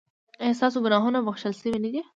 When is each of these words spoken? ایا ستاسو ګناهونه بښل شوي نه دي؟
ایا 0.41 0.57
ستاسو 0.59 0.77
ګناهونه 0.85 1.19
بښل 1.27 1.53
شوي 1.59 1.71
نه 1.83 1.89
دي؟ 1.93 2.01